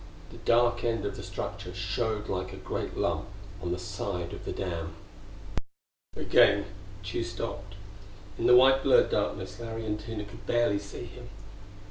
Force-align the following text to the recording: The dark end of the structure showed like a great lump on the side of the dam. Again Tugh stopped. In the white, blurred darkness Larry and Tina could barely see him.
The 0.31 0.37
dark 0.37 0.83
end 0.83 1.05
of 1.05 1.15
the 1.15 1.21
structure 1.21 1.75
showed 1.75 2.27
like 2.27 2.51
a 2.53 2.57
great 2.57 2.97
lump 2.97 3.27
on 3.61 3.71
the 3.71 3.77
side 3.77 4.33
of 4.33 4.45
the 4.45 4.51
dam. 4.51 4.95
Again 6.15 6.65
Tugh 7.03 7.23
stopped. 7.23 7.75
In 8.39 8.47
the 8.47 8.55
white, 8.57 8.81
blurred 8.81 9.11
darkness 9.11 9.59
Larry 9.59 9.85
and 9.85 9.99
Tina 9.99 10.25
could 10.25 10.47
barely 10.47 10.79
see 10.79 11.03
him. 11.05 11.29